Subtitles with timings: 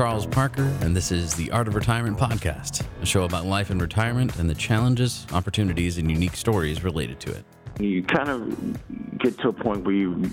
[0.00, 3.82] Charles Parker, and this is the Art of Retirement Podcast, a show about life and
[3.82, 7.44] retirement and the challenges, opportunities, and unique stories related to it.
[7.78, 10.30] You kind of get to a point where you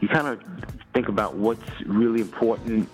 [0.00, 0.40] you kind of
[0.94, 2.88] think about what's really important,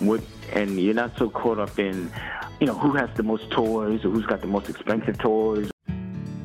[0.00, 0.20] what,
[0.52, 2.12] and you're not so caught up in,
[2.60, 5.70] you know, who has the most toys or who's got the most expensive toys.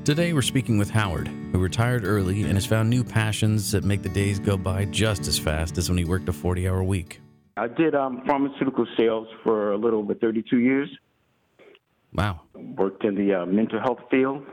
[0.06, 4.02] Today, we're speaking with Howard, who retired early and has found new passions that make
[4.02, 7.20] the days go by just as fast as when he worked a 40 hour week.
[7.56, 10.90] I did um, pharmaceutical sales for a little over 32 years.
[12.14, 12.42] Wow.
[12.56, 14.46] Worked in the uh, mental health field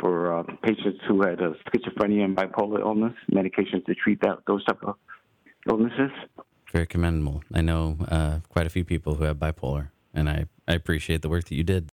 [0.00, 4.64] for uh, patients who had uh, schizophrenia and bipolar illness, medications to treat that those
[4.64, 4.96] type of
[5.68, 6.10] illnesses.
[6.72, 7.42] Very commendable.
[7.52, 11.28] I know uh, quite a few people who have bipolar, and I, I appreciate the
[11.28, 11.88] work that you did.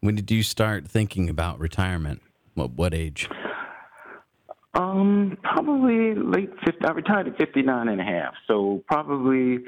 [0.00, 2.22] When did you start thinking about retirement?
[2.54, 3.28] What, what age?
[4.74, 6.84] Um, probably late 50.
[6.84, 9.64] I retired at 59 and a half, so probably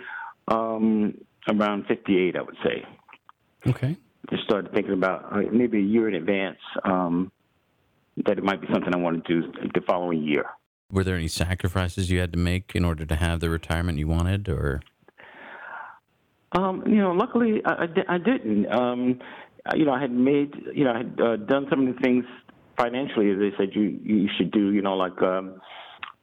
[0.48, 1.14] um,
[1.48, 2.84] around 58, I would say.
[3.66, 3.96] Okay.
[4.30, 7.32] Just started thinking about uh, maybe a year in advance um,
[8.26, 10.44] that it might be something I want to do the following year.
[10.92, 14.08] Were there any sacrifices you had to make in order to have the retirement you
[14.08, 14.82] wanted, or?
[16.52, 18.70] Um, you know, luckily I, I, I didn't.
[18.70, 19.20] Um,
[19.74, 22.24] you know, I had made, you know, I had uh, done some of the things
[22.80, 24.72] financially as they said you you should do.
[24.72, 25.60] You know, like um,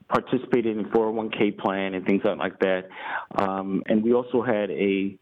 [0.10, 2.84] participate in a 401k plan and things like that.
[3.36, 5.18] Um, and we also had a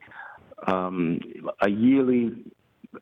[0.68, 1.20] um,
[1.62, 2.46] a yearly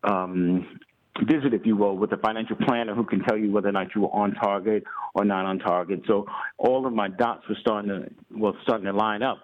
[0.02, 0.78] um,
[1.22, 3.94] visit, if you will, with a financial planner who can tell you whether or not
[3.94, 6.00] you were on target or not on target.
[6.06, 6.26] So
[6.58, 9.38] all of my dots were starting to well starting to line up.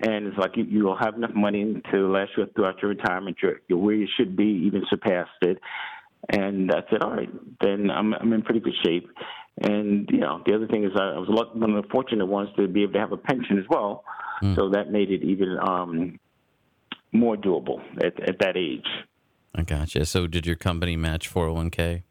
[0.00, 3.38] And it's like you, you'll have enough money to last you throughout your retirement.
[3.42, 5.58] You're, you're where you should be, even surpassed it.
[6.28, 7.30] And I said, all right,
[7.60, 9.08] then I'm, I'm in pretty good shape.
[9.62, 12.50] And, you know, the other thing is I, I was one of the fortunate ones
[12.56, 14.04] to be able to have a pension as well.
[14.42, 14.56] Mm.
[14.56, 16.20] So that made it even um,
[17.12, 18.86] more doable at, at that age.
[19.54, 20.04] I gotcha.
[20.04, 22.02] So did your company match 401k?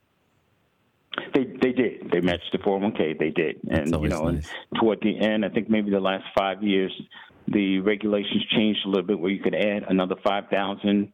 [1.34, 2.12] They they did.
[2.12, 3.18] They matched the 401k.
[3.18, 4.48] They did, and you know, nice.
[4.72, 6.92] and toward the end, I think maybe the last five years,
[7.48, 11.12] the regulations changed a little bit where you could add another five thousand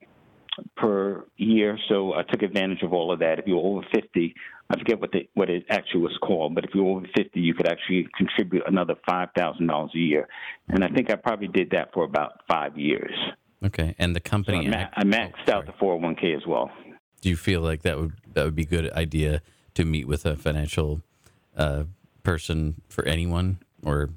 [0.75, 1.77] per year.
[1.89, 3.39] So I took advantage of all of that.
[3.39, 4.35] If you were over 50,
[4.69, 7.39] I forget what the, what it actually was called, but if you were over 50,
[7.39, 10.27] you could actually contribute another $5,000 a year.
[10.69, 13.13] And I think I probably did that for about five years.
[13.63, 13.95] Okay.
[13.97, 14.65] And the company.
[14.65, 16.71] So I, ma- I, maxed oh, out the 401k as well.
[17.21, 19.41] Do you feel like that would that would be a good idea
[19.75, 21.01] to meet with a financial
[21.55, 21.83] uh,
[22.23, 24.09] person for anyone or?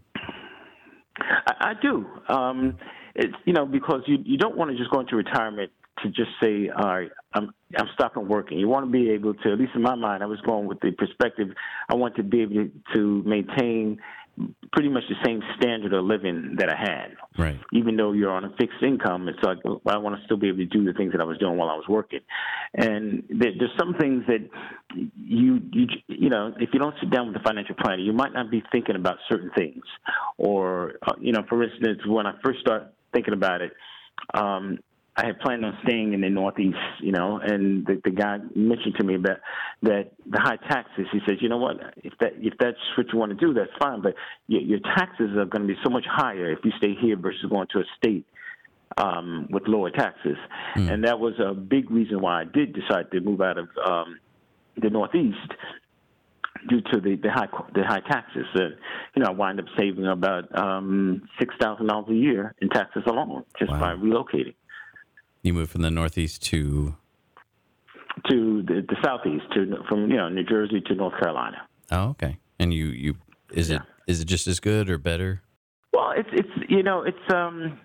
[1.17, 2.05] I, I do.
[2.29, 2.77] Um,
[3.15, 5.71] it's you know because you you don't want to just go into retirement
[6.03, 8.59] to just say, all right, I'm I'm stopping working.
[8.59, 10.81] You want to be able to, at least in my mind, I was going with
[10.81, 11.49] the perspective.
[11.89, 13.99] I want to be able to maintain
[14.73, 17.17] pretty much the same standard of living that I had.
[17.39, 17.59] Right.
[17.73, 20.49] Even though you're on a fixed income, it's like well, I want to still be
[20.49, 22.21] able to do the things that I was doing while I was working.
[22.75, 24.49] And there, there's some things that
[24.95, 28.33] you you you know if you don't sit down with the financial planner, you might
[28.33, 29.85] not be thinking about certain things.
[30.37, 33.73] Or uh, you know, for instance, when I first started thinking about it.
[34.33, 34.79] Um,
[35.19, 38.97] I had planned on staying in the Northeast, you know, and the, the guy mentioned
[38.99, 39.39] to me about
[39.83, 41.07] that the high taxes.
[41.11, 43.71] He says, you know what, if that if that's what you want to do, that's
[43.79, 44.15] fine, but
[44.47, 47.47] your, your taxes are going to be so much higher if you stay here versus
[47.49, 48.27] going to a state
[48.99, 50.37] um, with lower taxes,
[50.77, 50.93] mm.
[50.93, 54.19] and that was a big reason why I did decide to move out of um,
[54.77, 55.53] the Northeast
[56.69, 58.45] due to the, the high the high taxes.
[58.55, 58.69] Uh,
[59.15, 63.05] you know, I wind up saving about um, six thousand dollars a year in taxes
[63.07, 63.81] alone just wow.
[63.81, 64.55] by relocating.
[65.47, 66.97] You moved from the Northeast to
[68.29, 71.69] to the, the Southeast, to from you know New Jersey to North Carolina.
[71.93, 72.39] Oh, okay.
[72.59, 73.15] And you you
[73.53, 73.77] is yeah.
[73.77, 75.43] it is it just as good or better?
[75.93, 77.79] Well, it's it's you know it's um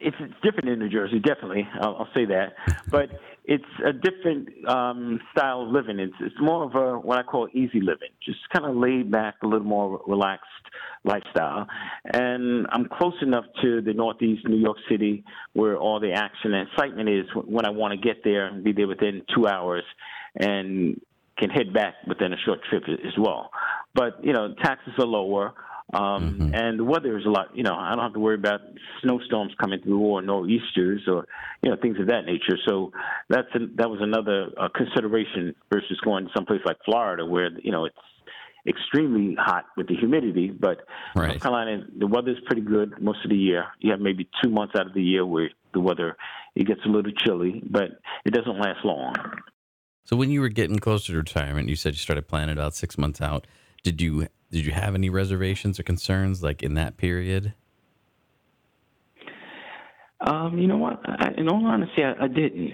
[0.00, 1.66] it's, it's different in New Jersey, definitely.
[1.80, 2.54] I'll, I'll say that,
[2.88, 3.10] but
[3.44, 5.98] it's a different um, style of living.
[5.98, 9.36] It's it's more of a what I call easy living, just kind of laid back,
[9.42, 10.46] a little more relaxed
[11.04, 11.66] lifestyle.
[12.04, 16.68] And I'm close enough to the Northeast New York City where all the action and
[16.68, 19.84] excitement is when I want to get there and be there within two hours,
[20.36, 20.98] and
[21.36, 23.50] can head back within a short trip as well.
[23.94, 25.52] But you know, taxes are lower.
[25.92, 26.54] Um, mm-hmm.
[26.54, 28.60] And the weather is a lot, you know, I don't have to worry about
[29.02, 31.26] snowstorms coming through or nor'easters or,
[31.62, 32.58] you know, things of that nature.
[32.66, 32.90] So
[33.28, 37.70] that's a, that was another uh, consideration versus going to someplace like Florida where, you
[37.70, 37.96] know, it's
[38.66, 40.48] extremely hot with the humidity.
[40.48, 40.78] But
[41.14, 41.28] right.
[41.28, 43.66] North Carolina, the weather is pretty good most of the year.
[43.78, 46.16] You have maybe two months out of the year where the weather,
[46.56, 49.14] it gets a little chilly, but it doesn't last long.
[50.04, 52.96] So when you were getting closer to retirement, you said you started planning about six
[52.96, 53.46] months out.
[53.84, 57.52] Did you did you have any reservations or concerns like in that period?
[60.20, 61.00] Um, you know what?
[61.04, 62.72] I, in all honesty, I, I didn't,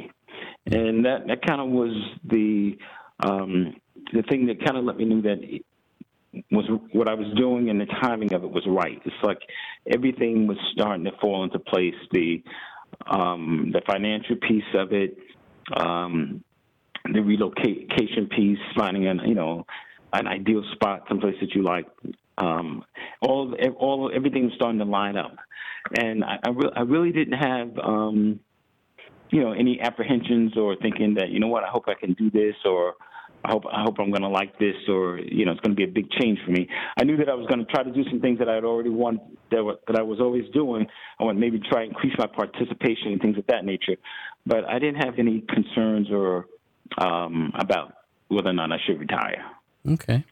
[0.66, 1.90] and that that kind of was
[2.24, 2.78] the
[3.24, 3.74] um,
[4.12, 5.64] the thing that kind of let me know that it,
[6.52, 9.02] was what I was doing and the timing of it was right.
[9.04, 9.40] It's like
[9.92, 11.94] everything was starting to fall into place.
[12.12, 12.40] The
[13.10, 15.16] um, the financial piece of it,
[15.76, 16.44] um,
[17.12, 19.66] the relocation piece, finding an you know
[20.12, 21.86] an ideal spot, someplace that you like.
[22.38, 22.84] Um,
[23.20, 25.36] all all everything was starting to line up,
[25.98, 28.40] and I I, re- I really didn't have um,
[29.30, 32.30] you know any apprehensions or thinking that you know what I hope I can do
[32.30, 32.94] this or
[33.44, 35.76] I hope I hope I'm going to like this, or you know, it's going to
[35.76, 36.68] be a big change for me.
[36.98, 38.64] I knew that I was going to try to do some things that I had
[38.64, 39.20] already wanted
[39.50, 40.86] that, were, that I was always doing.
[41.18, 43.96] I want maybe try and increase my participation and things of that nature,
[44.44, 46.46] but I didn't have any concerns or
[46.98, 47.94] um, about
[48.28, 49.44] whether or not I should retire.
[49.88, 50.24] Okay.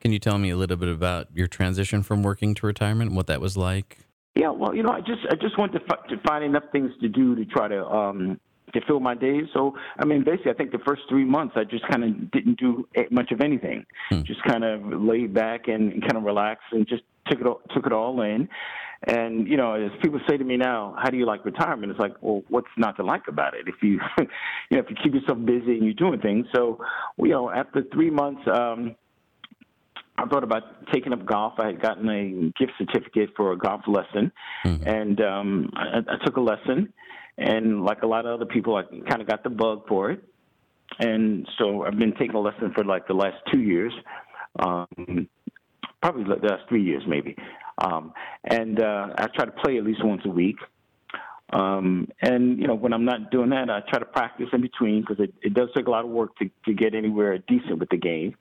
[0.00, 3.16] Can you tell me a little bit about your transition from working to retirement and
[3.16, 3.98] what that was like?
[4.34, 6.90] Yeah, well, you know, I just I just wanted to, f- to find enough things
[7.00, 8.38] to do to try to um,
[8.74, 9.44] to fill my days.
[9.54, 12.58] So, I mean, basically, I think the first three months I just kind of didn't
[12.58, 13.86] do much of anything.
[14.10, 14.22] Hmm.
[14.22, 17.60] Just kind of laid back and, and kind of relaxed and just took it all,
[17.74, 18.48] took it all in.
[19.02, 22.00] And you know, as people say to me now, "How do you like retirement?" It's
[22.00, 23.68] like, well, what's not to like about it?
[23.68, 24.26] If you, you
[24.72, 26.46] know, if you keep yourself busy and you're doing things.
[26.54, 26.78] So,
[27.18, 28.42] you know, after three months.
[28.52, 28.96] um
[30.18, 30.62] I thought about
[30.94, 31.52] taking up golf.
[31.58, 34.32] I had gotten a gift certificate for a golf lesson,
[34.64, 34.88] mm-hmm.
[34.88, 36.90] and um, I, I took a lesson
[37.38, 40.22] and like a lot of other people, I kind of got the bug for it.
[40.98, 43.92] And so I've been taking a lesson for like the last two years,
[44.58, 45.28] um,
[46.00, 47.36] probably the last three years maybe.
[47.78, 48.12] Um,
[48.44, 50.56] and uh, I try to play at least once a week.
[51.52, 55.02] Um, and you know, when I'm not doing that, I try to practice in between
[55.02, 57.88] because it, it does take a lot of work to, to get anywhere decent with
[57.90, 58.34] the game.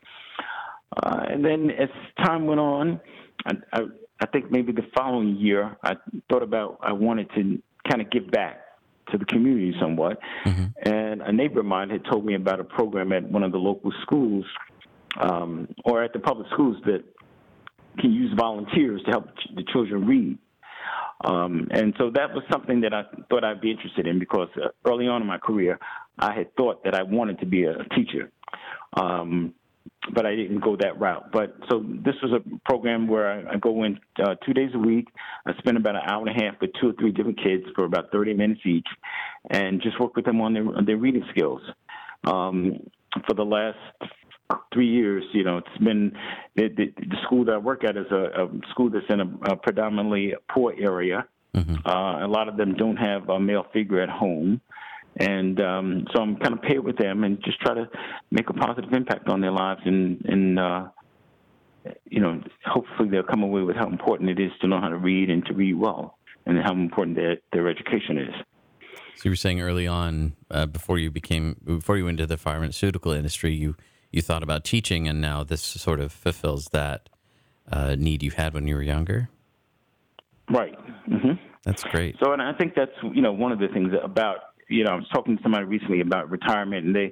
[0.96, 1.90] Uh, and then as
[2.24, 3.00] time went on,
[3.46, 3.80] I, I,
[4.22, 5.96] I think maybe the following year, I
[6.30, 8.62] thought about I wanted to kind of give back
[9.12, 10.20] to the community somewhat.
[10.46, 10.90] Mm-hmm.
[10.90, 13.58] And a neighbor of mine had told me about a program at one of the
[13.58, 14.46] local schools
[15.20, 17.04] um, or at the public schools that
[17.98, 20.38] can use volunteers to help the children read.
[21.24, 24.68] Um, and so that was something that I thought I'd be interested in because uh,
[24.86, 25.80] early on in my career,
[26.20, 28.32] I had thought that I wanted to be a teacher.
[28.98, 29.54] Um,
[30.14, 31.32] but I didn't go that route.
[31.32, 34.78] But so this was a program where I, I go in uh, two days a
[34.78, 35.08] week.
[35.46, 37.86] I spend about an hour and a half with two or three different kids for
[37.86, 38.88] about 30 minutes each,
[39.50, 41.62] and just work with them on their on their reading skills.
[42.26, 42.80] Um,
[43.28, 43.78] for the last
[44.74, 46.12] three years, you know, it's been
[46.56, 49.54] the, the, the school that I work at is a, a school that's in a,
[49.54, 51.28] a predominantly poor area.
[51.56, 51.76] Mm-hmm.
[51.86, 54.62] Uh, a lot of them don't have a male figure at home.
[55.18, 57.90] And um, so I'm kind of paired with them and just try to
[58.32, 60.88] make a positive impact on their lives and, and uh,
[62.06, 64.98] you know, hopefully they'll come away with how important it is to know how to
[64.98, 68.34] read and to read well and how important their, their education is.
[69.16, 72.38] So you were saying early on, uh, before you became, before you went into the
[72.38, 73.76] pharmaceutical industry, you,
[74.16, 77.10] you thought about teaching and now this sort of fulfills that
[77.72, 79.30] uh, need you had when you were younger?
[80.50, 80.78] Right.
[81.08, 81.34] Mm-hmm.
[81.64, 82.16] That's great.
[82.24, 84.38] So, and I think that's, you know, one of the things about
[84.68, 87.12] you know, I was talking to somebody recently about retirement, and they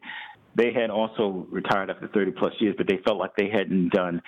[0.55, 4.21] they had also retired after 30 plus years, but they felt like they hadn't done,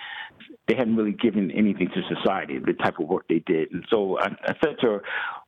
[0.66, 3.70] they hadn't really given anything to society, the type of work they did.
[3.70, 5.02] And so I, I said to her,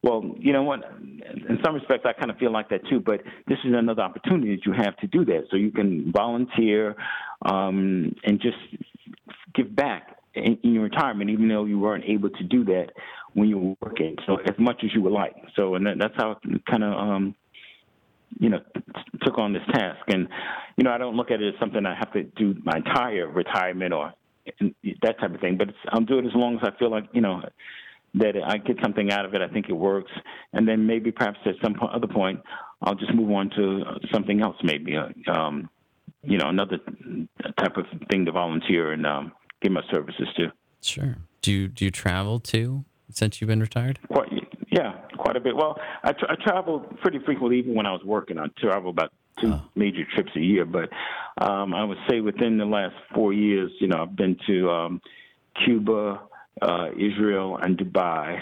[0.05, 0.85] well, you know what?
[0.89, 4.55] In some respects, I kind of feel like that too, but this is another opportunity
[4.55, 5.47] that you have to do that.
[5.51, 6.95] So you can volunteer
[7.43, 8.57] um, and just
[9.55, 12.91] give back in, in your retirement, even though you weren't able to do that
[13.35, 14.17] when you were working.
[14.27, 15.35] So as much as you would like.
[15.57, 17.35] So, and that, that's how I kind of, um,
[18.39, 18.61] you know,
[19.23, 20.03] took on this task.
[20.09, 20.29] And,
[20.77, 23.29] you know, I don't look at it as something I have to do my entire
[23.29, 24.13] retirement or
[25.03, 27.21] that type of thing, but I'll do it as long as I feel like, you
[27.21, 27.43] know,
[28.15, 29.43] that I get something out of it.
[29.43, 30.11] I think it works.
[30.53, 32.41] And then maybe perhaps at some other point,
[32.81, 35.69] I'll just move on to something else, maybe, uh, um,
[36.23, 36.79] you know, another
[37.59, 39.33] type of thing to volunteer and um,
[39.63, 40.53] give my services to.
[40.81, 41.17] Sure.
[41.43, 43.99] Do you, do you travel too since you've been retired?
[44.11, 44.29] Quite,
[44.71, 45.57] yeah, quite a bit.
[45.57, 48.39] Well, I, tra- I travel pretty frequently, even when I was working.
[48.39, 49.63] I travel about two oh.
[49.75, 50.91] major trips a year, but
[51.41, 55.01] um, I would say within the last four years, you know, I've been to um,
[55.65, 56.21] Cuba,
[56.61, 58.41] uh, Israel, and Dubai,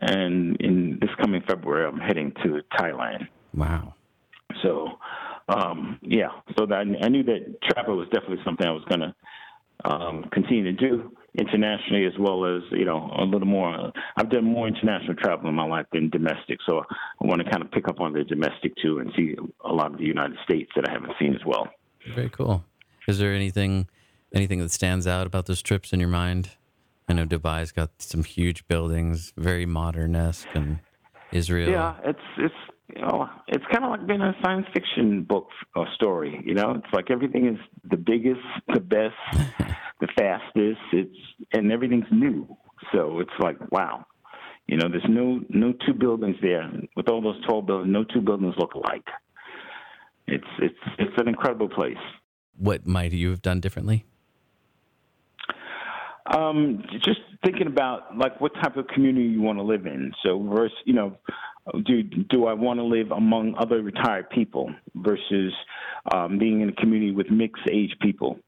[0.00, 3.28] and in this coming February, I'm heading to Thailand.
[3.54, 3.94] Wow.
[4.62, 4.98] So,
[5.48, 9.14] um, yeah, so that I knew that travel was definitely something I was going to
[9.84, 13.92] um, continue to do internationally as well as you know a little more.
[14.16, 17.62] I've done more international travel in my life than domestic, so I want to kind
[17.62, 20.70] of pick up on the domestic too and see a lot of the United States
[20.76, 21.68] that I haven't seen as well.
[22.14, 22.64] Very cool.
[23.06, 23.88] Is there anything
[24.32, 26.50] anything that stands out about those trips in your mind?
[27.08, 30.78] I know Dubai's got some huge buildings, very modern esque, and
[31.32, 31.70] Israel.
[31.70, 32.54] Yeah, it's it's
[32.88, 36.42] you know it's kind of like being a science fiction book or story.
[36.44, 37.58] You know, it's like everything is
[37.90, 38.40] the biggest,
[38.72, 39.14] the best,
[40.00, 40.80] the fastest.
[40.92, 41.16] It's
[41.52, 42.46] and everything's new.
[42.92, 44.04] So it's like wow.
[44.66, 47.92] You know, there's no no two buildings there with all those tall buildings.
[47.92, 49.06] No two buildings look alike.
[50.26, 51.96] It's it's it's an incredible place.
[52.56, 54.04] What might you have done differently?
[56.26, 60.12] Um, just thinking about like what type of community you want to live in.
[60.24, 61.18] So, versus you know,
[61.84, 65.52] do do I want to live among other retired people versus
[66.12, 68.38] um, being in a community with mixed age people,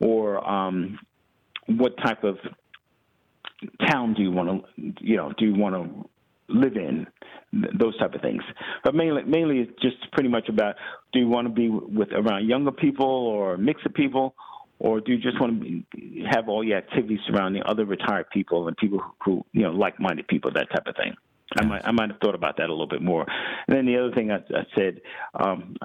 [0.00, 0.98] or um,
[1.66, 2.38] what type of
[3.88, 6.08] town do you want to you know do you want to
[6.48, 7.06] live in?
[7.78, 8.42] Those type of things.
[8.82, 10.74] But mainly mainly it's just pretty much about
[11.12, 14.34] do you want to be with around younger people or a mix of people?
[14.80, 18.66] Or do you just want to be, have all your activities surrounding other retired people
[18.66, 21.14] and people who, you know like-minded people that type of thing
[21.56, 23.26] I might I might have thought about that a little bit more.
[23.68, 25.00] And then the other thing I, I said,
[25.34, 25.76] um,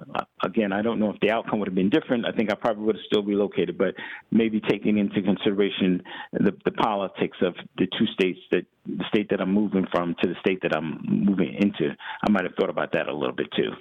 [0.43, 2.25] again, I don't know if the outcome would have been different.
[2.25, 3.93] I think I probably would have still relocated, but
[4.31, 6.01] maybe taking into consideration
[6.33, 10.27] the, the politics of the two states that the state that I'm moving from to
[10.29, 13.47] the state that I'm moving into, I might have thought about that a little bit
[13.55, 13.71] too.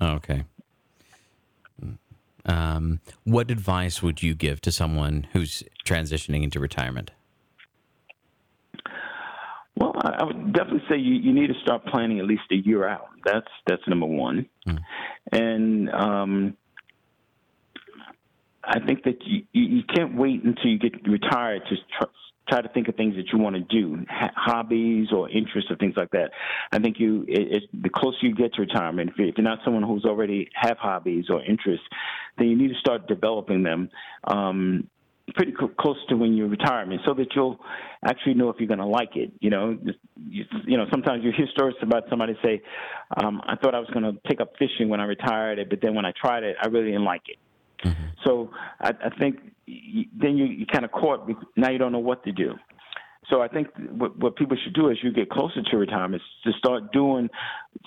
[0.00, 0.44] Okay.
[2.44, 7.10] Um, what advice would you give to someone who's transitioning into retirement?
[10.10, 13.08] I would definitely say you, you need to start planning at least a year out.
[13.24, 14.78] That's that's number one, mm.
[15.32, 16.56] and um,
[18.66, 22.08] I think that you, you can't wait until you get retired to try,
[22.48, 25.94] try to think of things that you want to do, hobbies or interests or things
[25.96, 26.30] like that.
[26.72, 29.82] I think you, it, it, the closer you get to retirement, if you're not someone
[29.82, 31.86] who's already have hobbies or interests,
[32.38, 33.90] then you need to start developing them.
[34.24, 34.88] Um,
[35.34, 37.58] pretty close to when you retirement, so that you'll
[38.04, 39.32] actually know if you're going to like it.
[39.40, 39.78] You know,
[40.28, 42.62] you, you, know, sometimes you hear stories about somebody say,
[43.22, 45.94] um, "I thought I was going to take up fishing when I retired, but then
[45.94, 47.38] when I tried it, I really didn't like it."
[47.86, 48.04] Mm-hmm.
[48.24, 51.28] So I, I think you, then you, you kind of caught.
[51.56, 52.54] Now you don't know what to do.
[53.30, 56.52] So I think what, what people should do as you get closer to retirement is
[56.52, 57.28] to start doing,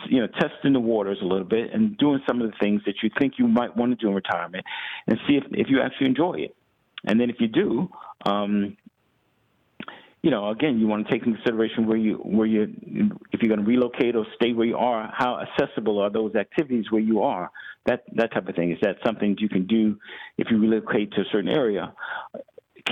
[0.10, 2.96] you know, testing the waters a little bit and doing some of the things that
[3.02, 4.66] you think you might want to do in retirement,
[5.08, 6.56] and see if if you actually enjoy it.
[7.06, 7.90] And then if you do,
[8.26, 8.78] um,
[10.22, 12.74] you know, again, you want to take into consideration where you where you
[13.32, 16.86] if you're going to relocate or stay where you are, how accessible are those activities
[16.90, 17.50] where you are?
[17.86, 18.72] That that type of thing.
[18.72, 19.98] Is that something you can do
[20.38, 21.94] if you relocate to a certain area?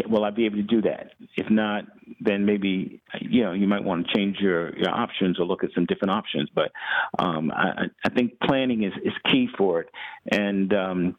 [0.08, 1.14] Will I be able to do that?
[1.36, 1.86] If not,
[2.22, 5.72] then maybe you know you might want to change your, your options or look at
[5.76, 6.50] some different options.
[6.54, 6.72] But
[7.20, 9.90] um, I, I think planning is, is key for it,
[10.32, 11.16] and um,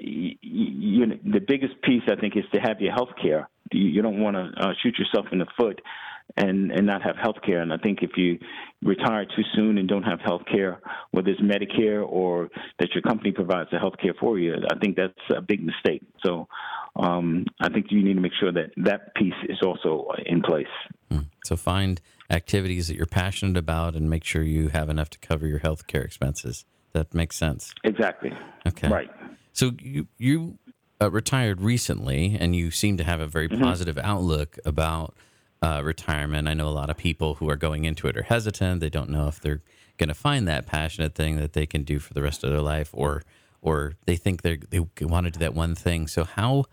[0.00, 3.48] you, you, the biggest piece I think is to have your health care.
[3.72, 5.80] You, you don't want to uh, shoot yourself in the foot
[6.36, 7.60] and and not have health care.
[7.60, 8.38] And I think if you
[8.82, 10.80] retire too soon and don't have health care,
[11.10, 14.96] whether it's Medicare or that your company provides the health care for you, I think
[14.96, 16.02] that's a big mistake.
[16.24, 16.48] So
[16.96, 20.66] um, I think you need to make sure that that piece is also in place.
[21.10, 21.20] Hmm.
[21.44, 25.46] So find activities that you're passionate about and make sure you have enough to cover
[25.46, 26.64] your health care expenses.
[26.92, 27.72] That makes sense.
[27.84, 28.32] Exactly.
[28.66, 28.88] Okay.
[28.88, 29.10] Right.
[29.52, 30.58] So you you
[31.00, 33.62] uh, retired recently, and you seem to have a very mm-hmm.
[33.62, 35.14] positive outlook about
[35.62, 36.48] uh, retirement.
[36.48, 38.80] I know a lot of people who are going into it are hesitant.
[38.80, 39.62] They don't know if they're
[39.98, 42.62] going to find that passionate thing that they can do for the rest of their
[42.62, 43.22] life, or
[43.60, 46.06] or they think they they want to do that one thing.
[46.06, 46.64] So how?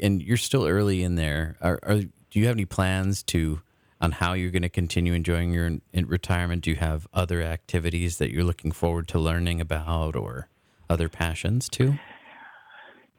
[0.00, 1.56] And you're still early in there.
[1.60, 3.60] Are, are do you have any plans to
[4.00, 6.64] on how you're going to continue enjoying your in retirement?
[6.64, 10.48] Do you have other activities that you're looking forward to learning about, or
[10.92, 11.94] other passions too?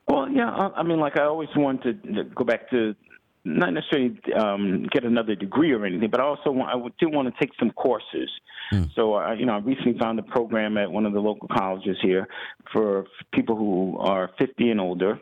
[0.08, 0.50] Well, yeah.
[0.50, 2.96] I mean, like I always wanted to go back to
[3.46, 7.34] not necessarily um, get another degree or anything, but I also want, I do want
[7.34, 8.30] to take some courses.
[8.72, 8.90] Mm.
[8.96, 11.98] So, uh, you know, I recently found a program at one of the local colleges
[12.02, 12.28] here
[12.72, 15.20] for people who are 50 and older.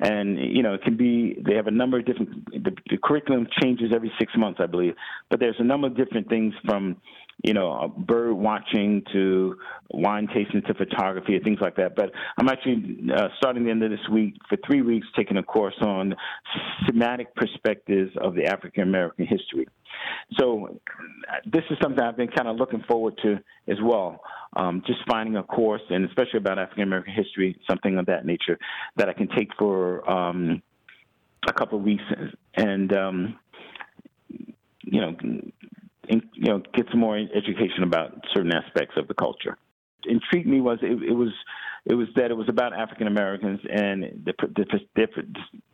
[0.00, 3.46] And, you know, it can be, they have a number of different, the, the curriculum
[3.62, 4.94] changes every six months, I believe.
[5.30, 6.96] But there's a number of different things from,
[7.42, 9.56] you know, uh, bird watching to
[9.90, 11.96] wine tasting to photography and things like that.
[11.96, 15.42] But I'm actually uh, starting the end of this week for three weeks taking a
[15.42, 16.14] course on
[16.86, 19.66] thematic perspectives of the African American history.
[20.38, 20.80] So
[21.44, 24.20] this is something I've been kind of looking forward to as well.
[24.54, 28.58] Um, just finding a course, and especially about African American history, something of that nature
[28.96, 30.62] that I can take for um,
[31.48, 32.04] a couple of weeks
[32.54, 32.92] and.
[32.92, 33.38] Um,
[34.84, 35.16] you know,
[36.08, 39.56] you know, get some more education about certain aspects of the culture.
[40.04, 41.32] Intrigued me was it, it was
[41.84, 45.08] it was that it was about African Americans and the, the, the,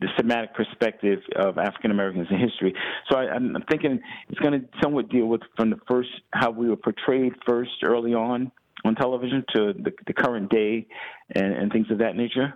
[0.01, 2.73] the thematic perspective of African Americans in history.
[3.11, 6.67] So I, am thinking it's going to somewhat deal with from the first how we
[6.67, 8.51] were portrayed first early on
[8.85, 10.87] on television to the, the current day
[11.35, 12.53] and, and, things of that nature.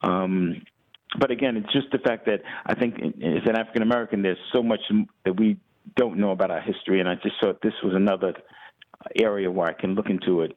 [0.00, 0.62] Um,
[1.18, 4.62] but again, it's just the fact that I think as an African American, there's so
[4.62, 4.80] much
[5.24, 5.56] that we
[5.96, 8.34] don't know about our history, and I just thought this was another
[9.18, 10.56] area where I can look into it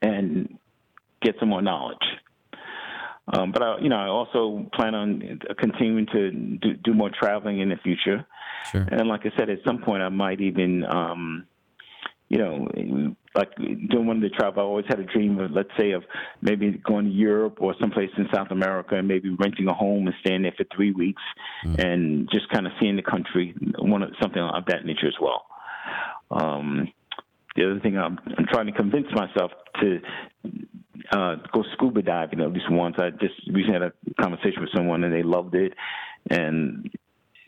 [0.00, 0.58] and
[1.22, 1.96] get some more knowledge.
[3.32, 7.60] Um, but I, you know, I also plan on continuing to do, do more traveling
[7.60, 8.26] in the future.
[8.70, 8.82] Sure.
[8.82, 11.46] And like I said, at some point I might even, um,
[12.32, 14.62] you know, like doing one of the travel.
[14.62, 16.02] I always had a dream of, let's say, of
[16.40, 20.16] maybe going to Europe or someplace in South America and maybe renting a home and
[20.24, 21.20] staying there for three weeks
[21.66, 21.78] mm.
[21.78, 23.54] and just kind of seeing the country.
[23.78, 25.44] One of, something of that nature as well.
[26.30, 26.90] Um,
[27.54, 29.50] the other thing I'm, I'm trying to convince myself
[29.82, 30.00] to
[31.12, 32.96] uh, go scuba diving at least once.
[32.98, 35.74] I just recently had a conversation with someone and they loved it,
[36.30, 36.90] and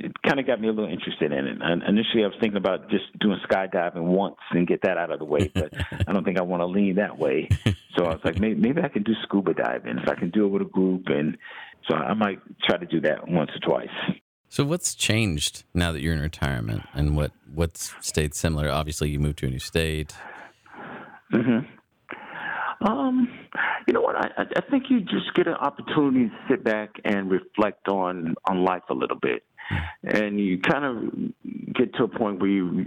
[0.05, 1.59] it kind of got me a little interested in it.
[1.61, 5.19] And initially, I was thinking about just doing skydiving once and get that out of
[5.19, 5.73] the way, but
[6.07, 7.49] I don't think I want to lean that way.
[7.97, 10.47] So I was like, maybe, maybe I can do scuba diving if I can do
[10.47, 11.37] it with a group, and
[11.89, 14.19] so I might try to do that once or twice.
[14.49, 18.69] So what's changed now that you're in retirement, and what what's stayed similar?
[18.71, 20.15] Obviously, you moved to a new state.
[21.33, 22.87] Mm-hmm.
[22.87, 23.29] Um,
[23.87, 24.17] you know what?
[24.17, 28.65] I, I think you just get an opportunity to sit back and reflect on on
[28.65, 29.43] life a little bit,
[30.03, 32.87] and you kind of get to a point where you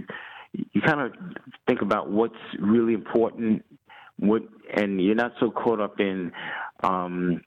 [0.52, 1.12] you kind of
[1.66, 3.64] think about what's really important,
[4.18, 4.42] what,
[4.74, 6.32] and you're not so caught up in
[6.82, 7.42] um,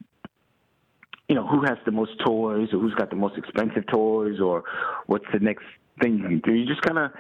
[1.31, 4.65] you know, who has the most toys or who's got the most expensive toys or
[5.07, 5.63] what's the next
[6.01, 6.53] thing you can do.
[6.53, 7.11] You just kind of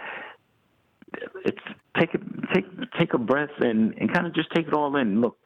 [1.45, 1.57] it's
[1.97, 2.19] take a
[2.53, 2.65] take
[2.99, 5.21] take a breath and and kind of just take it all in.
[5.21, 5.37] Look,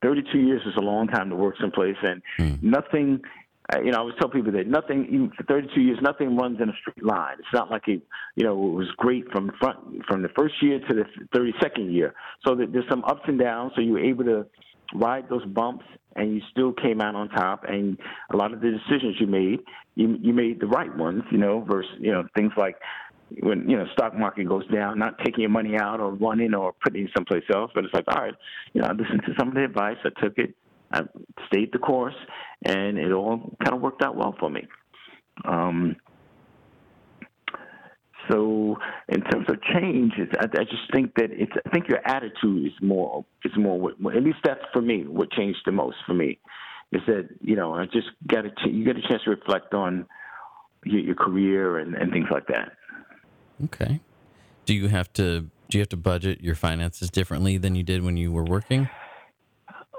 [0.00, 2.62] 32 years is a long time to work someplace, and mm.
[2.62, 3.20] nothing.
[3.82, 6.68] You know, I always tell people that nothing, even for 32 years, nothing runs in
[6.68, 7.36] a straight line.
[7.38, 8.02] It's not like it,
[8.36, 12.14] you know, it was great from front from the first year to the 32nd year.
[12.46, 13.72] So that there's some ups and downs.
[13.74, 14.46] So you're able to
[14.94, 15.84] ride those bumps
[16.16, 17.98] and you still came out on top and
[18.32, 19.60] a lot of the decisions you made
[19.94, 22.76] you you made the right ones you know versus you know things like
[23.40, 26.72] when you know stock market goes down not taking your money out or running or
[26.84, 28.34] putting it someplace else but it's like all right
[28.72, 30.54] you know i listened to some of the advice i took it
[30.92, 31.00] i
[31.48, 32.14] stayed the course
[32.64, 34.62] and it all kind of worked out well for me
[35.44, 35.96] um
[38.30, 38.76] so
[39.08, 41.52] in terms of change, I, I, just think that it's.
[41.66, 43.90] I think your attitude is more is more.
[43.90, 45.04] At least that's for me.
[45.06, 46.38] What changed the most for me
[46.92, 50.06] is that you know I just got a you get a chance to reflect on
[50.84, 52.72] your, your career and, and things like that.
[53.64, 54.00] Okay.
[54.64, 58.02] Do you have to do you have to budget your finances differently than you did
[58.02, 58.88] when you were working?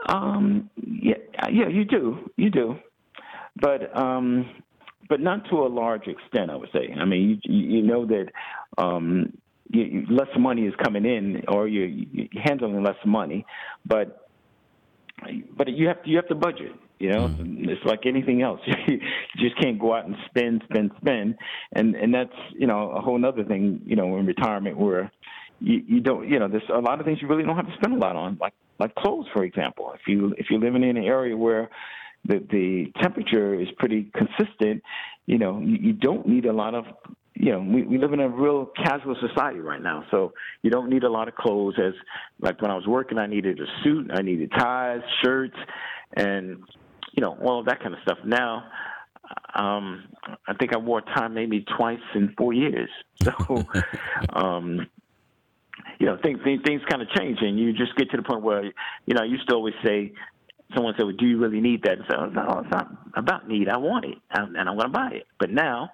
[0.05, 0.69] Um.
[0.77, 1.15] Yeah.
[1.51, 1.67] Yeah.
[1.69, 2.31] You do.
[2.37, 2.75] You do.
[3.55, 4.49] But um
[5.07, 6.93] but not to a large extent, I would say.
[6.99, 8.25] I mean, you, you know that
[8.77, 9.33] um,
[9.69, 13.45] you, less money is coming in, or you're, you're handling less money,
[13.85, 14.21] but
[15.57, 16.73] but you have to, you have to budget.
[16.99, 17.69] You know, mm-hmm.
[17.69, 18.61] it's like anything else.
[18.87, 18.99] you
[19.37, 21.35] just can't go out and spend, spend, spend,
[21.73, 23.81] and and that's you know a whole other thing.
[23.85, 25.11] You know, in retirement where
[25.59, 27.75] you, you don't you know there's a lot of things you really don't have to
[27.75, 29.91] spend a lot on, like like clothes, for example.
[29.93, 31.69] If you if you're living in an area where
[32.25, 34.83] the the temperature is pretty consistent,
[35.25, 36.85] you know, you, you don't need a lot of
[37.38, 40.89] you know, we, we live in a real casual society right now, so you don't
[40.89, 41.75] need a lot of clothes.
[41.77, 41.93] As
[42.39, 45.57] like when I was working, I needed a suit, I needed ties, shirts,
[46.15, 46.63] and
[47.11, 48.19] you know all that kind of stuff.
[48.25, 48.63] Now,
[49.53, 50.05] um,
[50.47, 52.89] I think I wore a tie maybe twice in four years.
[53.23, 53.65] So,
[54.33, 54.88] um,
[55.99, 58.63] you know, things things, kind of change, and you just get to the point where
[58.63, 60.13] you know I used to always say
[60.73, 63.69] someone said, well, "Do you really need that?" So no, it's not about need.
[63.69, 65.27] I want it, and I'm going to buy it.
[65.39, 65.89] But now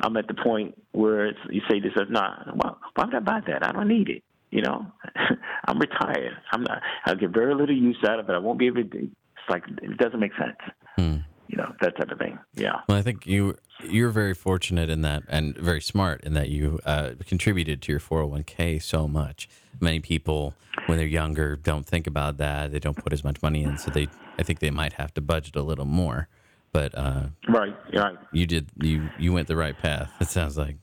[0.00, 3.20] I'm at the point where it's, you say to yourself, "Nah, well, why would I
[3.20, 3.66] buy that?
[3.66, 4.86] I don't need it." You know,
[5.66, 6.36] I'm retired.
[6.52, 6.80] I'm not.
[7.06, 8.32] I'll get very little use out of it.
[8.32, 8.98] I won't be able to.
[8.98, 10.56] It's like it doesn't make sense.
[10.96, 11.33] Hmm.
[11.48, 12.38] You know that type of thing.
[12.54, 12.80] Yeah.
[12.88, 16.80] Well, I think you you're very fortunate in that, and very smart in that you
[16.86, 19.48] uh, contributed to your 401k so much.
[19.80, 20.54] Many people
[20.86, 22.72] when they're younger don't think about that.
[22.72, 25.20] They don't put as much money in, so they I think they might have to
[25.20, 26.28] budget a little more.
[26.72, 28.16] But uh, right, right.
[28.32, 30.12] You did you you went the right path.
[30.20, 30.76] It sounds like.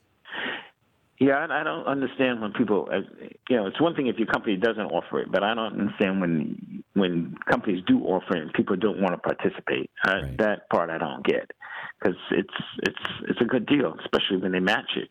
[1.21, 3.01] Yeah, I don't understand when people, uh,
[3.47, 6.19] you know, it's one thing if your company doesn't offer it, but I don't understand
[6.19, 9.91] when when companies do offer it and people don't want to participate.
[10.07, 10.36] right.
[10.39, 11.51] That part I don't get
[12.01, 15.10] because it's it's it's a good deal, especially when they match it.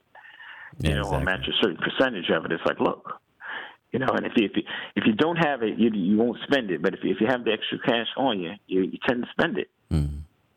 [0.82, 1.18] You yeah, know, exactly.
[1.18, 2.50] or match a certain percentage of it.
[2.50, 3.20] It's like, look,
[3.92, 4.62] You know, and if you if you,
[4.96, 6.82] if you don't have it, you you won't spend it.
[6.82, 9.28] But if you, if you have the extra cash on you, you, you tend to
[9.30, 9.70] spend it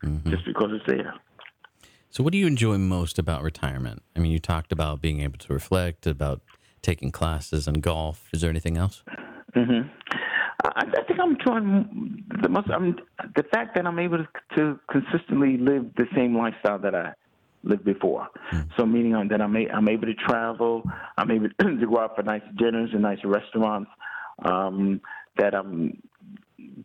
[0.04, 0.30] Mm-hmm.
[0.30, 1.14] just because it's there.
[2.14, 4.04] So, what do you enjoy most about retirement?
[4.16, 6.42] I mean, you talked about being able to reflect, about
[6.84, 8.30] taking classes and golf.
[8.32, 9.02] Is there anything else?
[9.56, 9.82] hmm
[10.64, 12.70] I, I think I'm enjoying the most.
[12.70, 12.98] I'm,
[13.36, 17.14] the fact that I'm able to, to consistently live the same lifestyle that I
[17.64, 18.28] lived before.
[18.78, 20.84] So meaning that I'm a, I'm able to travel.
[21.18, 23.90] I'm able to go out for nice dinners and nice restaurants.
[24.46, 25.02] Um,
[25.38, 26.00] that I'm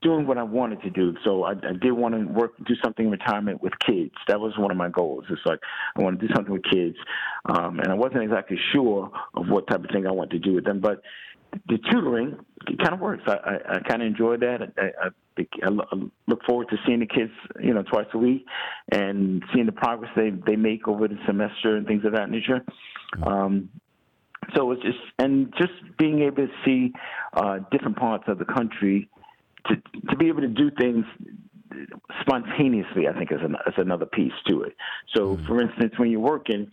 [0.03, 1.15] doing what I wanted to do.
[1.25, 4.15] So I, I did want to work, do something in retirement with kids.
[4.29, 5.25] That was one of my goals.
[5.31, 5.61] It's like
[5.97, 6.97] I want to do something with kids,
[7.47, 10.55] um, and I wasn't exactly sure of what type of thing I want to do
[10.55, 10.81] with them.
[10.81, 11.03] But
[11.69, 13.23] the tutoring it kind of works.
[13.27, 14.73] I, I, I kind of enjoy that.
[14.77, 18.45] I, I, I look forward to seeing the kids, you know, twice a week,
[18.93, 22.65] and seeing the progress they they make over the semester and things of that nature.
[23.23, 23.71] Um,
[24.55, 26.93] so it's just and just being able to see
[27.35, 29.09] uh, different parts of the country
[29.69, 29.77] to
[30.11, 31.05] to be able to do things
[32.21, 34.75] spontaneously, I think is, an, is another piece to it.
[35.15, 35.47] So, mm-hmm.
[35.47, 36.71] for instance, when you're working,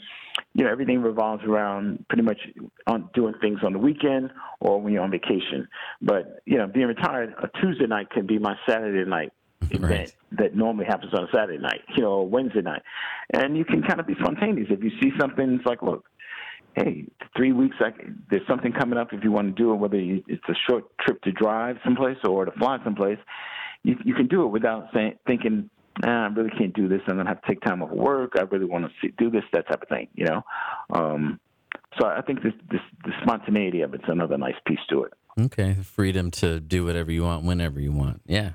[0.53, 2.39] you know everything revolves around pretty much
[2.87, 5.67] on doing things on the weekend or when you're on vacation.
[6.01, 9.31] But you know, being retired, a Tuesday night can be my Saturday night
[9.71, 10.15] event Right.
[10.33, 12.81] that normally happens on a Saturday night, you know, or Wednesday night,
[13.33, 15.53] and you can kind of be spontaneous if you see something.
[15.53, 16.05] It's like, look,
[16.75, 17.91] hey, three weeks, I,
[18.29, 20.85] there's something coming up if you want to do it, whether you, it's a short
[20.99, 23.19] trip to drive someplace or to fly someplace,
[23.83, 25.69] you, you can do it without saying, thinking,
[26.03, 27.01] nah, I really can't do this.
[27.07, 28.33] I'm going to have to take time off work.
[28.37, 30.41] I really want to see, do this, that type of thing, you know?
[30.93, 31.39] Um,
[31.99, 35.13] so I think this, this, the spontaneity of it's another nice piece to it.
[35.39, 38.21] Okay, freedom to do whatever you want, whenever you want.
[38.25, 38.51] Yeah.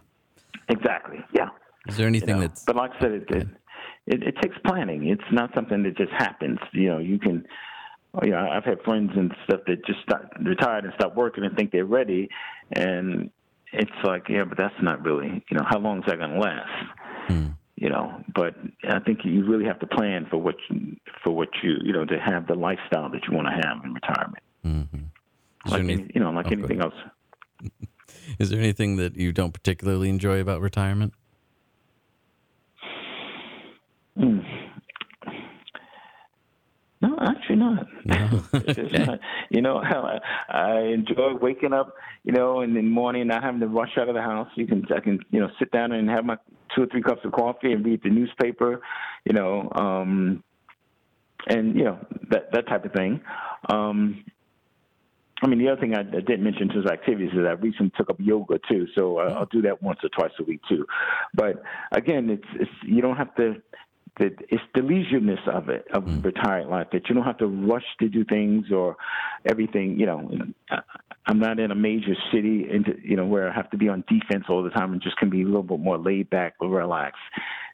[0.68, 1.18] Exactly.
[1.34, 1.48] Yeah.
[1.88, 2.40] Is there anything you know?
[2.42, 3.48] that's But like I said, it, it,
[4.06, 5.08] it, it takes planning.
[5.08, 6.58] It's not something that just happens.
[6.72, 7.46] You know, you can.
[8.24, 11.56] You know, I've had friends and stuff that just start, retired and stop working and
[11.56, 12.28] think they're ready,
[12.72, 13.30] and
[13.72, 15.44] it's like, yeah, but that's not really.
[15.48, 16.86] You know, how long is that going to last?
[17.28, 17.46] Hmm.
[17.76, 18.56] You know, but
[18.88, 22.04] I think you really have to plan for what you, for what you you know
[22.04, 24.42] to have the lifestyle that you want to have in retirement.
[24.66, 25.04] Mhm.
[25.66, 26.94] Like any- you know, like oh, go anything else.
[28.38, 31.14] is there anything that you don't particularly enjoy about retirement?
[34.18, 34.44] Mm.
[37.02, 37.16] No,
[37.50, 37.86] actually not.
[38.04, 38.42] No?
[38.70, 39.04] Okay.
[39.04, 39.20] not.
[39.50, 43.68] You know, I, I enjoy waking up, you know, in the morning, not having to
[43.68, 44.48] rush out of the house.
[44.54, 46.36] You can, I can, you know, sit down and have my
[46.74, 48.80] two or three cups of coffee and read the newspaper,
[49.24, 50.42] you know, um,
[51.48, 51.98] and you know
[52.30, 53.20] that that type of thing.
[53.68, 54.24] Um,
[55.42, 57.92] I mean, the other thing I, I didn't mention to his activities is I recently
[57.96, 60.84] took up yoga too, so I, I'll do that once or twice a week too.
[61.34, 63.56] But again, it's, it's you don't have to.
[64.18, 66.24] That it's the leisureness of it of mm.
[66.24, 68.96] retired life that you don't have to rush to do things or
[69.48, 69.98] everything.
[69.98, 70.30] You know,
[71.26, 74.04] I'm not in a major city, into you know where I have to be on
[74.08, 77.18] defense all the time, and just can be a little bit more laid back, relaxed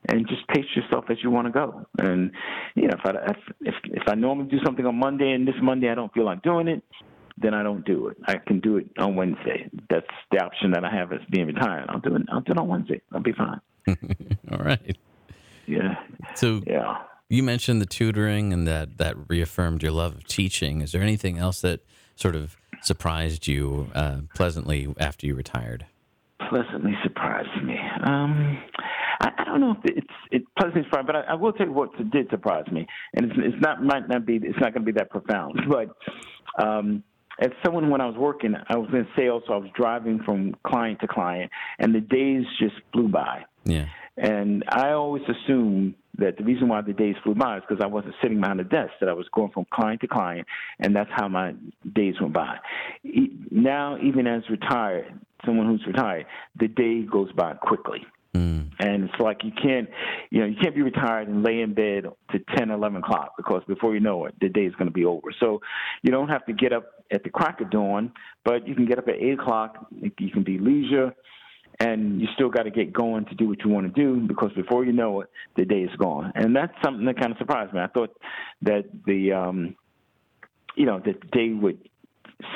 [0.09, 1.87] and just pace yourself as you want to go.
[1.99, 2.31] And
[2.75, 5.55] you know, if I if, if if I normally do something on Monday and this
[5.63, 6.83] Monday I don't feel like doing it,
[7.39, 8.17] then I don't do it.
[8.27, 9.69] I can do it on Wednesday.
[9.91, 11.87] That's the option that I have as being retired.
[11.89, 12.23] I'll do it.
[12.31, 13.01] I'll do it on Wednesday.
[13.13, 13.61] I'll be fine.
[14.51, 14.97] All right.
[15.67, 15.97] Yeah,
[16.35, 16.99] So yeah.
[17.29, 20.81] you mentioned the tutoring and that that reaffirmed your love of teaching.
[20.81, 21.81] Is there anything else that
[22.15, 25.87] sort of surprised you uh, pleasantly after you retired?
[26.49, 27.77] Pleasantly surprised me.
[28.05, 28.63] Um,
[29.21, 31.73] I, I don't know if it's it pleasantly surprised, but I, I will tell you
[31.73, 34.93] what did surprise me, and it's, it's not might not be it's not going to
[34.93, 35.97] be that profound, but.
[36.65, 37.03] Um,
[37.39, 40.55] as someone when I was working, I was in sales, so I was driving from
[40.67, 43.45] client to client, and the days just flew by.
[43.65, 43.89] Yeah.
[44.17, 47.87] And I always assumed that the reason why the days flew by is because I
[47.87, 50.47] wasn't sitting behind a desk, that I was going from client to client,
[50.81, 51.55] and that's how my
[51.95, 52.57] days went by.
[53.51, 55.13] Now, even as retired,
[55.45, 56.27] someone who's retired,
[56.59, 58.07] the day goes by quickly.
[58.35, 58.71] Mm.
[58.79, 59.89] And it's like you can't,
[60.31, 63.63] you know, you can't be retired and lay in bed to 10, 11 o'clock because
[63.67, 65.33] before you know it, the day is going to be over.
[65.41, 65.61] So
[66.03, 68.13] you don't have to get up at the crack of dawn,
[68.45, 69.87] but you can get up at 8 o'clock.
[70.19, 71.15] You can be leisure,
[71.81, 74.53] and you still got to get going to do what you want to do because
[74.55, 76.33] before you know it, the day is gone.
[76.35, 77.81] And that's something that kind of surprised me.
[77.81, 78.17] I thought
[78.63, 79.77] that the, um,
[80.75, 81.79] you know, that the day would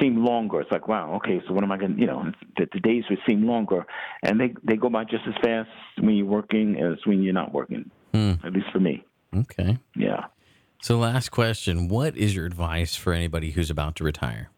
[0.01, 0.61] seem longer.
[0.61, 3.05] It's like, wow, okay, so what am I going to, you know, that the days
[3.11, 3.87] would seem longer.
[4.23, 7.53] And they, they go by just as fast when you're working as when you're not
[7.53, 8.33] working, Hmm.
[8.45, 9.05] at least for me.
[9.35, 9.79] Okay.
[9.97, 10.27] Yeah.
[10.83, 14.51] So, last question What is your advice for anybody who's about to retire?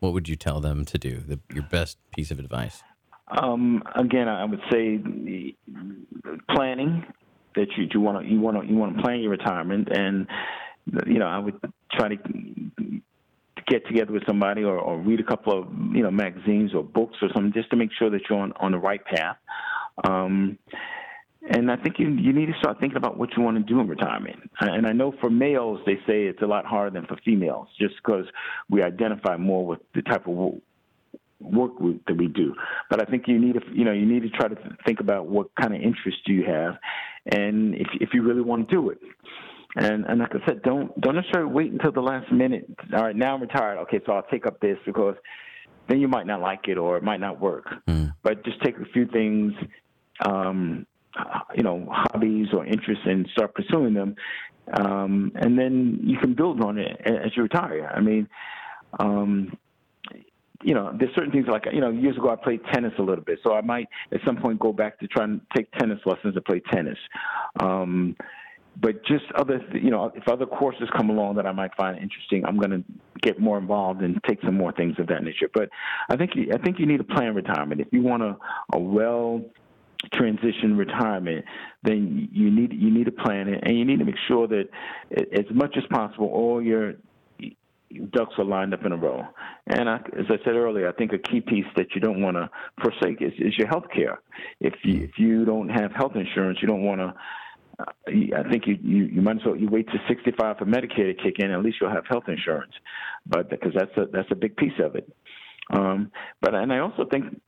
[0.00, 1.20] What would you tell them to do?
[1.20, 2.82] The, your best piece of advice?
[3.30, 4.98] Um, again, I would say
[6.50, 7.04] planning
[7.54, 10.26] that you, you want to you want to you want to plan your retirement, and
[11.06, 11.60] you know I would
[11.92, 12.16] try to
[13.66, 17.16] get together with somebody or, or read a couple of you know magazines or books
[17.20, 19.36] or something just to make sure that you're on on the right path.
[20.04, 20.58] Um,
[21.50, 23.80] and I think you you need to start thinking about what you want to do
[23.80, 24.50] in retirement.
[24.60, 27.94] And I know for males they say it's a lot harder than for females, just
[27.96, 28.26] because
[28.68, 30.34] we identify more with the type of
[31.40, 31.72] work
[32.06, 32.54] that we do.
[32.90, 35.26] But I think you need to you know you need to try to think about
[35.26, 36.74] what kind of interest do you have,
[37.26, 38.98] and if if you really want to do it.
[39.76, 42.66] And and like I said, don't don't necessarily wait until the last minute.
[42.94, 43.78] All right, now I'm retired.
[43.82, 45.14] Okay, so I'll take up this because
[45.88, 47.66] then you might not like it or it might not work.
[47.86, 48.14] Mm.
[48.22, 49.52] But just take a few things,
[50.24, 50.86] um,
[51.54, 54.16] you know, hobbies or interests and start pursuing them,
[54.72, 57.92] um, and then you can build on it as you retire.
[57.94, 58.28] I mean.
[58.98, 59.52] Um,
[60.62, 63.24] you know, there's certain things like you know, years ago I played tennis a little
[63.24, 66.34] bit, so I might at some point go back to try and take tennis lessons
[66.34, 66.98] and play tennis.
[67.60, 68.16] Um,
[68.80, 72.44] but just other, you know, if other courses come along that I might find interesting,
[72.44, 72.84] I'm going to
[73.20, 75.50] get more involved and take some more things of that nature.
[75.52, 75.68] But
[76.08, 78.36] I think I think you need a plan retirement if you want a,
[78.72, 79.42] a well
[80.14, 81.44] transition retirement,
[81.82, 84.64] then you need you need to plan it, and you need to make sure that
[85.10, 86.94] as much as possible all your
[88.10, 89.26] ducks are lined up in a row.
[89.66, 92.36] And I, as I said earlier, I think a key piece that you don't want
[92.36, 92.50] to
[92.82, 94.20] forsake is, is your health care.
[94.60, 97.14] If you, if you don't have health insurance, you don't want to
[97.80, 101.14] uh, I think you, you, you might as well you wait to 65 for Medicare
[101.16, 101.52] to kick in.
[101.52, 102.72] At least you'll have health insurance,
[103.26, 105.08] but because that's a that's a big piece of it.
[105.70, 107.40] Um, but and I also think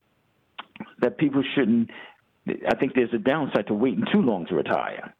[1.00, 1.90] that people shouldn't.
[2.48, 5.14] I think there's a downside to waiting too long to retire.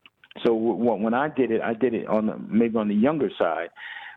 [0.45, 3.71] So when I did it, I did it on the, maybe on the younger side,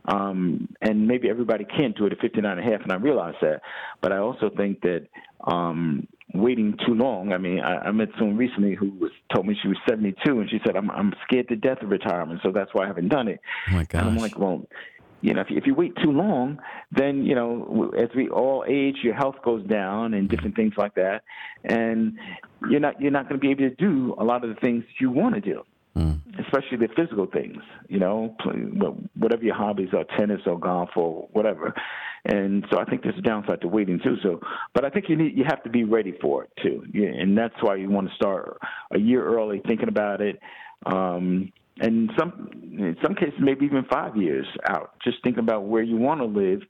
[0.05, 3.35] um, and maybe everybody can't do it at 59 and a half, and I realize
[3.41, 3.61] that.
[4.01, 5.07] But I also think that
[5.45, 7.31] um, waiting too long.
[7.31, 10.49] I mean, I, I met someone recently who was told me she was 72, and
[10.49, 13.27] she said, "I'm I'm scared to death of retirement, so that's why I haven't done
[13.27, 13.39] it."
[13.69, 14.01] Oh my gosh.
[14.01, 14.67] And I'm like, well.
[15.21, 16.59] You know, if you, if you wait too long,
[16.91, 20.95] then you know, as we all age, your health goes down and different things like
[20.95, 21.23] that,
[21.63, 22.17] and
[22.69, 24.83] you're not you're not going to be able to do a lot of the things
[24.99, 25.63] you want to do.
[25.95, 26.21] Mm.
[26.39, 28.35] Especially the physical things, you know,
[29.15, 31.71] whatever your hobbies are, tennis or golf or whatever.
[32.25, 34.15] And so I think there's a downside to waiting too.
[34.23, 34.39] So,
[34.73, 37.53] but I think you need you have to be ready for it too, and that's
[37.61, 38.57] why you want to start
[38.91, 40.39] a year early, thinking about it.
[40.85, 45.83] Um, and some in some cases maybe even five years out, just thinking about where
[45.83, 46.61] you want to live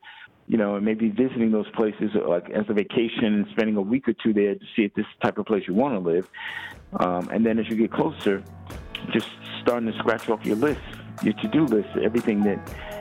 [0.48, 4.08] you know, and maybe visiting those places like as a vacation and spending a week
[4.08, 6.30] or two there to see if this type of place you want to live.
[7.00, 8.44] Um, and then as you get closer,
[9.12, 9.28] just
[9.62, 10.82] starting to scratch off your list,
[11.22, 12.60] your to-do list, everything that,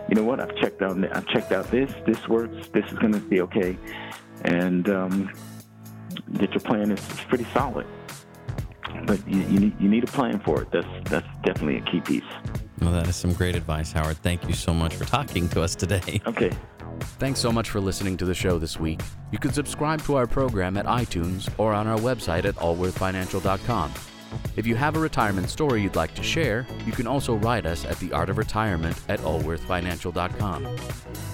[0.08, 0.96] you know what, I've checked out.
[1.14, 1.92] I've checked out this.
[2.06, 2.68] This works.
[2.68, 3.76] This is going to be okay,
[4.42, 5.32] and um,
[6.28, 7.86] that your plan is pretty solid.
[9.06, 10.70] But you, you need you need a plan for it.
[10.70, 12.30] That's that's definitely a key piece.
[12.80, 14.18] Well, that is some great advice, Howard.
[14.18, 16.20] Thank you so much for talking to us today.
[16.26, 16.50] Okay.
[17.18, 19.00] Thanks so much for listening to the show this week.
[19.32, 23.92] You can subscribe to our program at iTunes or on our website at allworthfinancial.com.
[24.56, 27.84] If you have a retirement story you'd like to share, you can also write us
[27.84, 30.76] at the art of retirement at allworthfinancial.com.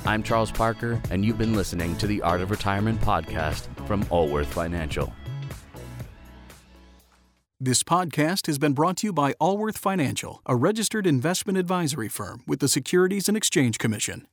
[0.07, 4.47] I'm Charles Parker, and you've been listening to the Art of Retirement podcast from Allworth
[4.47, 5.13] Financial.
[7.61, 12.45] This podcast has been brought to you by Allworth Financial, a registered investment advisory firm
[12.47, 14.29] with the Securities and Exchange Commission.